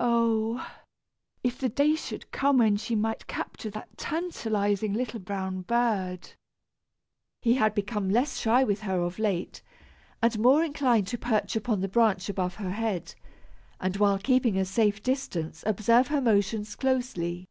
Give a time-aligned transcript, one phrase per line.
[0.00, 0.68] Oh!
[1.44, 6.32] if the day should come, when she might capture that tantalizing little brown bird!
[7.42, 9.62] He had become less shy with her of late,
[10.20, 13.14] and more inclined to perch upon the branch above her head,
[13.80, 17.46] and, while keeping a safe distance, observe her motions closely.